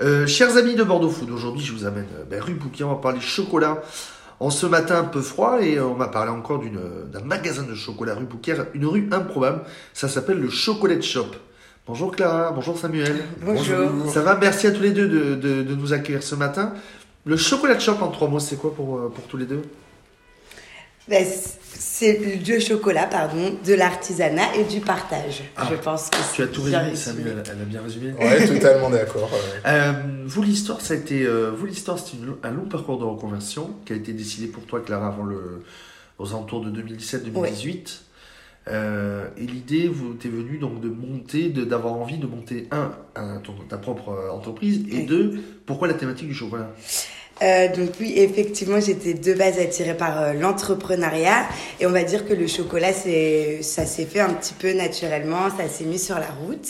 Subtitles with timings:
[0.00, 2.90] Euh, chers amis de Bordeaux Food, aujourd'hui je vous amène euh, ben, rue Bouquet, on
[2.90, 3.82] va parler chocolat.
[4.38, 6.78] En ce matin un peu froid et euh, on m'a parlé encore d'une,
[7.10, 9.62] d'un magasin de chocolat rue Bouquet, une rue improbable.
[9.94, 11.28] Ça s'appelle le Chocolat Shop.
[11.86, 13.16] Bonjour Clara, bonjour Samuel.
[13.42, 14.10] Bonjour.
[14.12, 14.36] Ça va?
[14.38, 16.74] Merci à tous les deux de, de- de nous accueillir ce matin.
[17.24, 19.62] Le Chocolat Shop en trois mots, c'est quoi pour, euh, pour tous les deux?
[21.08, 21.24] Ben,
[21.78, 25.44] c'est du chocolat, pardon, de l'artisanat et du partage.
[25.56, 26.96] Ah, je pense que Tu as tout résumé.
[26.96, 28.12] Samuel, elle a bien résumé.
[28.14, 29.30] Ouais, totalement d'accord.
[29.32, 29.38] ouais.
[29.66, 29.92] Euh,
[30.24, 33.92] vous, l'histoire, ça a été, euh, vous, l'histoire, c'est un long parcours de reconversion qui
[33.92, 35.62] a été décidé pour toi, Clara, avant le,
[36.18, 37.98] aux alentours de 2017-2018.
[38.68, 42.90] Euh, et l'idée, vous t'es venue donc de monter, de, d'avoir envie de monter un,
[43.14, 46.70] un- ton- ta propre euh, entreprise, et deux, pourquoi la thématique du chocolat?
[47.42, 51.46] Euh, donc oui, effectivement, j'étais de base attirée par euh, l'entrepreneuriat
[51.80, 55.50] et on va dire que le chocolat, c'est, ça s'est fait un petit peu naturellement,
[55.56, 56.66] ça s'est mis sur la route.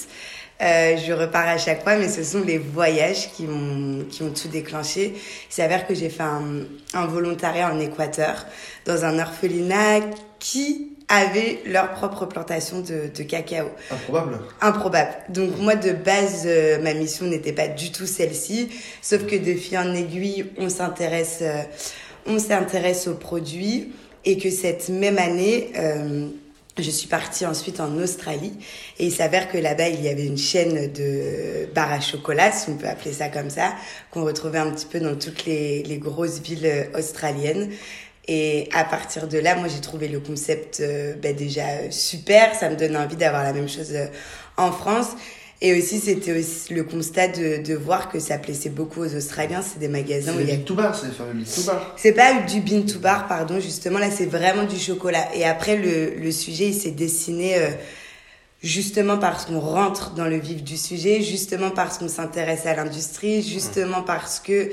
[0.62, 4.30] Euh, je repars à chaque fois, mais ce sont les voyages qui m'ont qui ont
[4.30, 5.12] tout déclenché.
[5.14, 6.64] Il s'avère que j'ai fait un,
[6.94, 8.46] un volontariat en Équateur
[8.86, 10.00] dans un orphelinat
[10.40, 14.38] qui avait leur propre plantation de, de cacao Improbable.
[14.60, 15.10] improbable.
[15.28, 18.70] Donc moi de base euh, ma mission n'était pas du tout celle-ci,
[19.02, 21.62] sauf que de fil en aiguille on s'intéresse euh,
[22.26, 23.92] on s'intéresse aux produits
[24.24, 26.26] et que cette même année euh,
[26.76, 28.54] je suis partie ensuite en Australie
[28.98, 32.68] et il s'avère que là-bas il y avait une chaîne de bars à chocolat, si
[32.68, 33.74] on peut appeler ça comme ça,
[34.10, 37.70] qu'on retrouvait un petit peu dans toutes les, les grosses villes australiennes.
[38.28, 42.54] Et à partir de là, moi, j'ai trouvé le concept euh, ben, déjà euh, super.
[42.54, 44.06] Ça me donne envie d'avoir la même chose euh,
[44.56, 45.10] en France.
[45.62, 49.62] Et aussi, c'était aussi le constat de, de voir que ça plaisait beaucoup aux Australiens.
[49.62, 51.94] C'est des magasins C'est où il y a tout bar, c'est to bar.
[51.96, 55.34] c'est pas du bean to bar, pardon, justement, là, c'est vraiment du chocolat.
[55.34, 57.70] Et après, le, le sujet, il s'est dessiné euh,
[58.62, 63.42] justement parce qu'on rentre dans le vif du sujet, justement parce qu'on s'intéresse à l'industrie,
[63.42, 64.70] justement parce que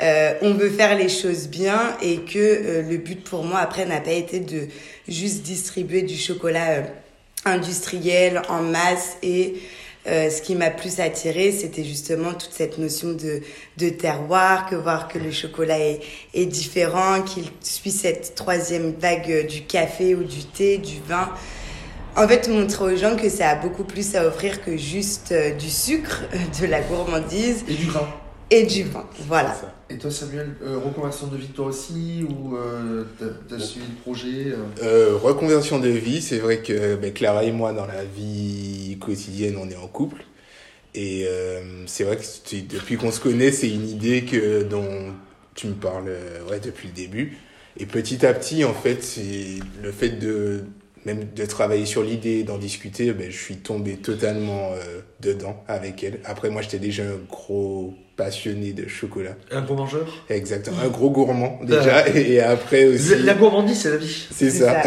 [0.00, 3.84] euh, on veut faire les choses bien et que euh, le but pour moi, après,
[3.84, 4.68] n'a pas été de
[5.08, 6.82] juste distribuer du chocolat euh,
[7.44, 9.54] industriel en masse et
[10.08, 13.40] euh, ce qui m'a plus attiré, c'était justement toute cette notion de,
[13.76, 16.00] de terroir, que voir que le chocolat est,
[16.34, 21.30] est différent, qu'il suit cette troisième vague euh, du café ou du thé, du vin.
[22.16, 25.52] En fait, montrer aux gens que ça a beaucoup plus à offrir que juste euh,
[25.52, 26.22] du sucre,
[26.60, 28.08] de la gourmandise Et du grain.
[28.50, 29.04] Et du vin.
[29.26, 29.56] Voilà.
[29.90, 34.00] Et toi, Samuel, euh, reconversion de vie toi aussi Ou euh, t'as, t'as suivi le
[34.02, 34.56] projet euh?
[34.82, 39.56] Euh, reconversion de vie, c'est vrai que ben, Clara et moi, dans la vie quotidienne,
[39.58, 40.24] on est en couple.
[40.94, 45.14] Et euh, c'est vrai que c'est- depuis qu'on se connaît, c'est une idée que, dont
[45.54, 46.10] tu me parles
[46.50, 47.38] ouais, depuis le début.
[47.78, 50.64] Et petit à petit, en fait, c'est le fait de
[51.04, 56.04] même de travailler sur l'idée, d'en discuter, ben, je suis tombé totalement euh, dedans avec
[56.04, 56.20] elle.
[56.24, 59.36] Après, moi, j'étais déjà un gros passionné de chocolat.
[59.50, 60.24] Un gros mangeur?
[60.28, 60.78] Exactement.
[60.78, 62.08] Un gros gourmand, déjà.
[62.08, 63.16] Et après aussi...
[63.16, 64.28] La gourmandise, c'est la vie.
[64.30, 64.80] C'est ça.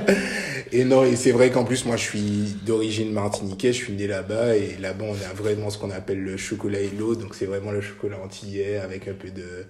[0.72, 4.06] et non, et c'est vrai qu'en plus, moi, je suis d'origine martiniquaise, je suis né
[4.06, 7.46] là-bas, et là-bas, on a vraiment ce qu'on appelle le chocolat et l'eau, donc c'est
[7.46, 9.64] vraiment le chocolat antillais avec un peu de,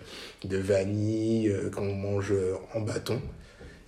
[0.49, 2.35] de vanille euh, qu'on mange
[2.75, 3.21] en bâton.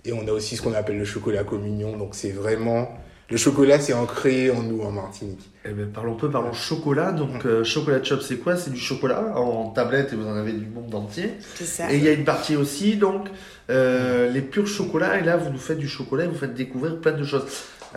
[0.05, 2.97] Et on a aussi ce qu'on appelle le chocolat communion, donc c'est vraiment...
[3.31, 5.51] Le chocolat, c'est ancré en nous, en Martinique.
[5.63, 7.11] Eh ben, parlons peu, parlons chocolat.
[7.11, 8.57] Donc, euh, chocolat shop, c'est quoi?
[8.57, 11.33] C'est du chocolat en tablette et vous en avez du monde entier.
[11.53, 11.93] C'est ça.
[11.93, 13.27] Et il y a une partie aussi, donc,
[13.69, 15.19] euh, les purs chocolats.
[15.19, 17.43] Et là, vous nous faites du chocolat et vous faites découvrir plein de choses.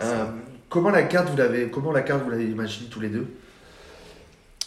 [0.03, 0.25] Euh,
[0.69, 3.25] comment la carte, vous l'avez, comment la carte, vous l'avez imaginée tous les deux?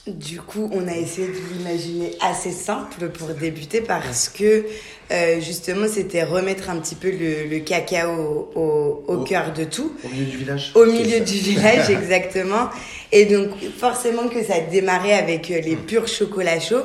[0.07, 4.65] Du coup, on a essayé de l'imaginer assez simple pour débuter parce que
[5.11, 9.65] euh, justement, c'était remettre un petit peu le, le cacao au, au Au- cœur de
[9.65, 9.93] tout.
[10.05, 12.71] Au milieu du village Au milieu du village, exactement.
[13.19, 16.85] Et donc, forcément que ça démarrait avec euh, les purs chocolats chauds.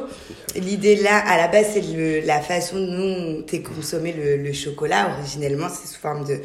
[0.55, 5.09] L'idée là, à la base, c'est le- la façon dont est consommé le, le chocolat.
[5.17, 6.37] Originellement, c'est sous forme de,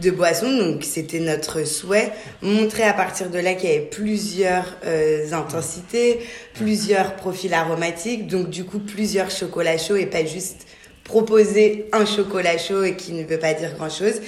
[0.00, 0.50] de boisson.
[0.58, 2.10] Donc, c'était notre souhait.
[2.42, 6.18] Montrer à partir de là qu'il y avait plusieurs euh, intensités,
[6.54, 8.26] plusieurs profils aromatiques.
[8.26, 10.66] Donc, du coup, plusieurs chocolats chauds et pas juste
[11.08, 14.20] proposer un chocolat chaud et qui ne veut pas dire grand chose.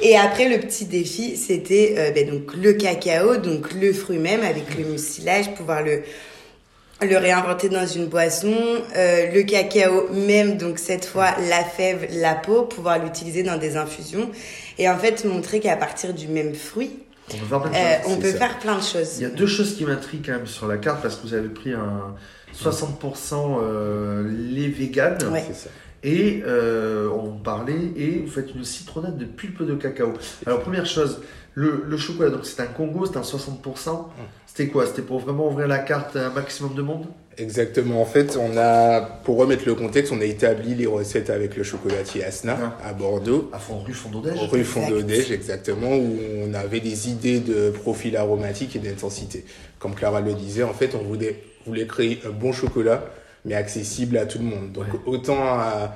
[0.00, 4.40] Et après, le petit défi, c'était euh, ben, donc le cacao, donc le fruit même
[4.42, 6.02] avec le mucilage, pouvoir le
[7.02, 8.54] le réinventer dans une boisson,
[8.94, 13.78] euh, le cacao même, donc cette fois la fève, la peau, pouvoir l'utiliser dans des
[13.78, 14.30] infusions
[14.76, 16.90] et en fait montrer qu'à partir du même fruit,
[17.32, 18.04] On peut faire plein de euh, choses.
[18.04, 18.38] on c'est peut ça.
[18.38, 19.08] faire plein de choses.
[19.16, 21.32] Il y a deux choses qui m'intriguent quand même sur la carte parce que vous
[21.32, 22.14] avez pris un
[22.54, 25.44] 60% euh, lait vegan Ouais.
[26.02, 30.14] Et euh, on parlait, et vous faites une citronnade de pulpe de cacao.
[30.46, 31.20] Alors, première chose,
[31.54, 34.06] le, le chocolat, donc c'est un Congo, c'est un 60%.
[34.46, 34.86] C'était quoi?
[34.86, 37.06] C'était pour vraiment ouvrir la carte à un maximum de monde?
[37.38, 38.00] Exactement.
[38.02, 41.62] En fait, on a, pour remettre le contexte, on a établi les recettes avec le
[41.62, 42.88] chocolatier Asna Ah.
[42.88, 43.48] à Bordeaux.
[43.52, 48.74] À fond, rue Fondodège Rue Fondodège, exactement, où on avait des idées de profil aromatique
[48.76, 49.44] et d'intensité.
[49.78, 53.04] Comme Clara le disait, en fait, on voulait, voulait créer un bon chocolat,
[53.44, 54.72] mais accessible à tout le monde.
[54.72, 55.00] Donc, Ouais.
[55.06, 55.94] autant à,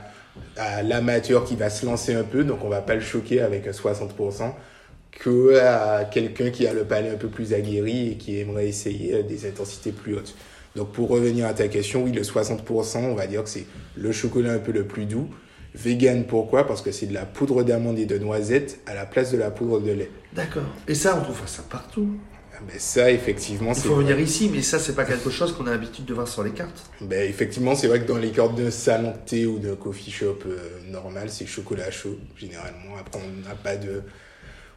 [0.57, 3.67] à l'amateur qui va se lancer un peu, donc on va pas le choquer avec
[3.67, 4.55] un 60%,
[5.13, 9.23] que à quelqu'un qui a le palais un peu plus aguerri et qui aimerait essayer
[9.23, 10.35] des intensités plus hautes.
[10.75, 14.11] Donc, pour revenir à ta question, oui, le 60%, on va dire que c'est le
[14.11, 15.29] chocolat un peu le plus doux.
[15.77, 16.67] Vegan, pourquoi?
[16.67, 19.51] Parce que c'est de la poudre d'amande et de noisettes à la place de la
[19.53, 20.11] poudre de lait.
[20.33, 20.63] D'accord.
[20.89, 22.09] Et ça, on trouve ça partout.
[22.67, 24.05] Ben ça, effectivement, Il c'est faut vrai.
[24.05, 26.53] venir ici, mais ça, c'est pas quelque chose qu'on a l'habitude de voir sur les
[26.53, 26.91] cartes.
[27.01, 30.11] Ben, effectivement, c'est vrai que dans les cartes de salon de thé ou de coffee
[30.11, 32.97] shop euh, normal, c'est chocolat chaud, généralement.
[32.99, 34.03] Après, on n'a pas de...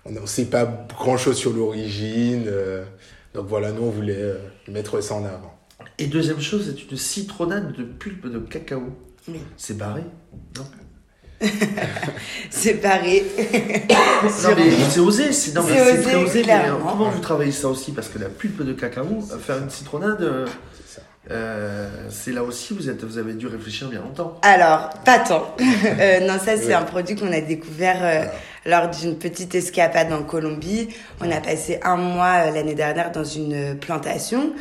[0.06, 2.46] On ne sait pas grand-chose sur l'origine.
[2.48, 2.84] euh,
[3.34, 4.38] donc voilà, nous, on voulait euh,
[4.70, 5.54] mettre ça en avant.
[6.00, 8.84] Et deuxième chose, c'est une citronnade de pulpe de cacao.
[9.28, 9.40] Oui.
[9.58, 10.04] C'est barré
[10.58, 10.66] Non,
[12.50, 13.24] Séparés.
[14.90, 16.40] c'est osé, c'est non, mais C'est c'est très osé.
[16.40, 16.92] Mais clairement.
[16.92, 20.22] comment vous travaillez ça aussi Parce que la pulpe de cacao, euh, faire une citronnade,
[20.22, 20.46] euh,
[22.10, 24.40] C'est euh, là aussi, vous, êtes, vous avez dû réfléchir bien longtemps.
[24.42, 25.56] Alors, pas tant.
[26.00, 26.74] Euh, non, ça, c'est Ouais.
[26.74, 28.24] un produit qu'on a découvert euh,
[28.66, 30.90] lors d'une petite escapade en Colombie.
[31.22, 34.52] On a passé un mois euh, l'année dernière dans une euh, plantation.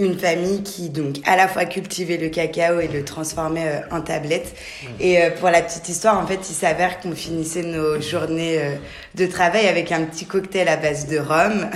[0.00, 4.00] Une famille qui, donc, à la fois cultivait le cacao et le transformait euh, en
[4.00, 4.56] tablette.
[4.98, 8.76] Et euh, pour la petite histoire, en fait, il s'avère qu'on finissait nos journées euh,
[9.14, 11.68] de travail avec un petit cocktail à base de rhum,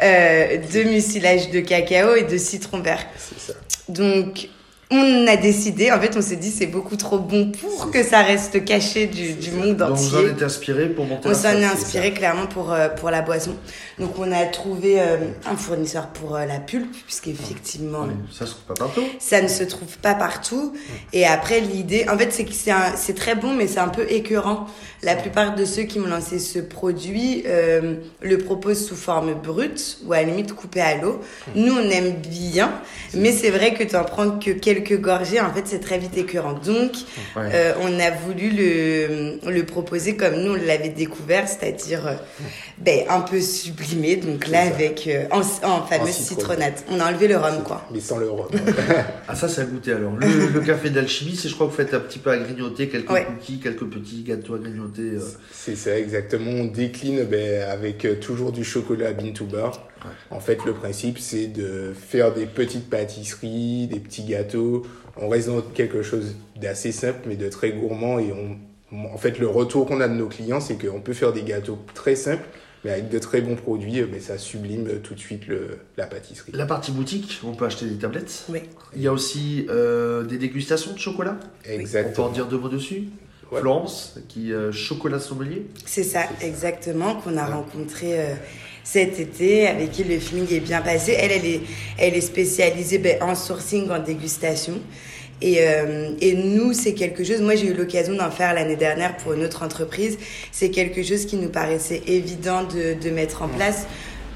[0.00, 3.04] de mucilage de cacao et de citron vert.
[3.16, 3.58] C'est ça.
[3.88, 4.48] Donc,
[4.92, 8.22] on a décidé, en fait, on s'est dit c'est beaucoup trop bon pour que ça
[8.22, 10.30] reste caché du, du monde Donc vous en entier.
[10.30, 13.54] êtes inspiré pour monter On s'en est inspiré clairement pour, euh, pour la boisson.
[14.00, 18.46] Donc, on a trouvé euh, un fournisseur pour euh, la pulpe, puisqu'effectivement, ça Oui, Ça
[18.46, 19.04] se trouve pas partout.
[19.20, 20.72] ça ne se trouve pas partout.
[21.12, 22.50] Et après, l'idée, en fait, c'est que
[22.96, 24.66] c'est très bon, mais c'est un peu écœurant.
[25.02, 27.44] La plupart de ceux qui m'ont lancé ce produit
[28.22, 31.20] le proposent sous forme brute ou à la limite coupé à l'eau.
[31.54, 32.72] Nous, on aime bien,
[33.14, 36.16] mais c'est vrai que tu en prends que quelques gorgées, en fait, c'est très vite
[36.16, 36.54] écœurant.
[36.54, 36.92] Donc,
[37.36, 37.42] Ouais.
[37.54, 42.14] euh, on a voulu le, le proposer comme nous, on l'avait découvert, c'est-à-dire euh,
[42.78, 44.16] ben, un peu sublimé.
[44.16, 44.74] Donc là, ça.
[44.74, 46.74] avec euh, en, en fameuse citronnade.
[46.74, 46.74] citronnade.
[46.90, 47.86] On a enlevé le rhum, quoi.
[47.92, 48.48] Mais sans le rhum.
[49.28, 50.12] Ah ça, c'est à goûter alors.
[50.16, 52.88] Le, le café d'alchimie, c'est je crois que vous faites un petit peu à grignoter,
[52.88, 53.24] quelques Ouais.
[53.24, 55.02] cookies, quelques petits gâteaux à grignoter.
[55.02, 55.20] euh.
[55.52, 56.50] C'est ça, exactement.
[56.50, 59.86] On décline ben, avec euh, toujours du chocolat bean to bar.
[60.30, 64.86] En fait, le principe, c'est de faire des petites pâtisseries, des petits gâteaux.
[65.16, 68.18] On reste dans quelque chose d'assez simple, mais de très gourmand.
[68.18, 71.32] Et on, en fait, le retour qu'on a de nos clients, c'est qu'on peut faire
[71.32, 72.44] des gâteaux très simples,
[72.84, 75.78] mais avec de très bons produits, euh, ben, ça sublime euh, tout de suite le,
[75.98, 76.52] la pâtisserie.
[76.54, 78.44] La partie boutique, on peut acheter des tablettes.
[78.48, 78.60] Oui.
[78.96, 81.36] Il y a aussi euh, des dégustations de chocolat.
[81.40, 82.28] On peut en Exactement.
[82.30, 83.04] dire deux mots dessus.
[83.52, 83.60] Ouais.
[83.60, 85.66] Florence, qui euh, chocolat sommelier.
[85.84, 88.34] C'est ça, exactement, qu'on a rencontré euh,
[88.84, 91.16] cet été, avec qui le feeling est bien passé.
[91.18, 91.60] Elle, elle est,
[91.98, 94.80] elle est spécialisée ben, en sourcing, en dégustation.
[95.42, 99.16] Et, euh, et nous, c'est quelque chose, moi j'ai eu l'occasion d'en faire l'année dernière
[99.16, 100.18] pour une autre entreprise,
[100.52, 103.86] c'est quelque chose qui nous paraissait évident de, de mettre en place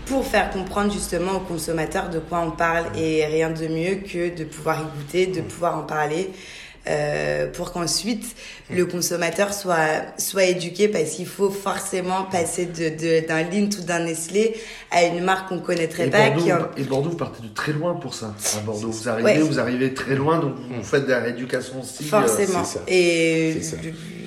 [0.06, 4.34] pour faire comprendre justement aux consommateurs de quoi on parle et rien de mieux que
[4.34, 6.30] de pouvoir y goûter, de pouvoir en parler.
[6.86, 8.36] Euh, pour qu'ensuite
[8.70, 13.82] le consommateur soit soit éduqué parce qu'il faut forcément passer de de- d'un Lindt ou
[13.84, 14.54] d'un Nestlé
[14.90, 17.48] à une marque qu'on connaîtrait Et pas Bordeaux, qui en- et Bordeaux, vous partez de
[17.54, 18.34] très loin pour ça.
[18.56, 19.38] À Bordeaux, vous arrivez, Ouais.
[19.38, 22.04] vous arrivez très loin, donc vous faites de la rééducation aussi.
[22.04, 22.62] euh, Forcément.
[22.86, 23.76] Et ça.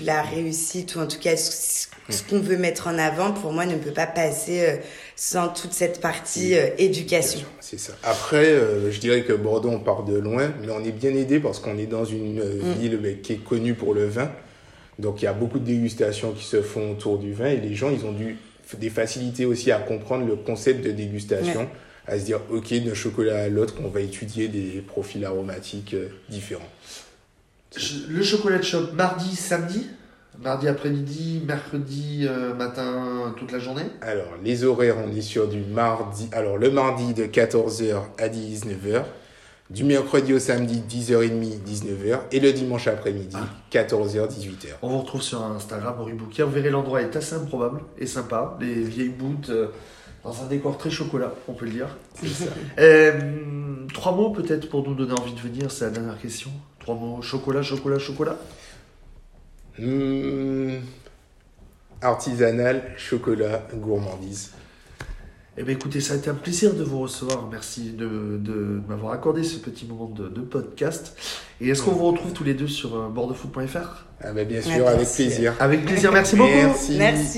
[0.08, 3.66] La réussite, ou en tout cas ce ce qu'on veut mettre en avant, pour moi,
[3.66, 4.78] ne peut pas passer euh,
[5.18, 7.46] sans toute cette partie euh, éducation.
[7.60, 7.92] C'est ça.
[8.02, 11.42] Après, euh, je dirais que Bordeaux, on part de loin, mais on est bien aidé
[11.42, 12.80] parce qu'on est dans une euh, Mm.
[12.80, 14.32] ville qui est connue pour le vin.
[15.00, 17.76] Donc, il y a beaucoup de dégustations qui se font autour du vin et les
[17.76, 18.38] gens, ils ont dû
[18.78, 21.68] des facilités aussi à comprendre le concept de dégustation, Ouais.
[22.14, 26.08] à se dire, OK, d'un chocolat à l'autre, on va étudier des profils aromatiques euh,
[26.30, 26.70] différents.
[27.76, 29.88] Je- Le chocolat de shop, mardi, samedi?
[30.44, 35.62] Mardi après-midi, mercredi euh, matin, toute la journée Alors, les horaires, on est sur du
[35.62, 36.30] mardi.
[36.32, 39.04] Alors, le mardi de 14h à 19h.
[39.70, 42.20] Du mercredi au samedi, 10h30, 19h.
[42.32, 43.36] Et le dimanche après-midi,
[43.72, 44.68] 14h, 18h.
[44.82, 46.44] On vous retrouve sur Instagram, Bouquet.
[46.44, 48.58] Vous verrez, l'endroit est assez improbable et sympa.
[48.62, 49.68] Les vieilles boutes euh,
[50.24, 51.88] dans un décor très chocolat, on peut le dire.
[52.14, 52.52] C'est ça.
[52.80, 53.12] Euh,
[53.94, 56.52] trois mots peut-être pour nous donner envie de venir, c'est la dernière question.
[56.80, 58.38] Trois mots chocolat, chocolat, chocolat.
[59.80, 60.76] Hmm,
[62.02, 64.52] artisanal, chocolat, gourmandise.
[65.60, 67.48] Eh bien, écoutez, ça a été un plaisir de vous recevoir.
[67.50, 71.18] Merci de, de m'avoir accordé ce petit moment de, de podcast.
[71.60, 74.88] Et est-ce qu'on vous retrouve tous les deux sur euh, bordefoot.fr Ah bah bien sûr,
[74.88, 75.26] avec merci.
[75.26, 75.54] plaisir.
[75.60, 76.52] Avec plaisir, merci beaucoup.
[76.52, 76.96] Merci.
[76.98, 77.36] Merci.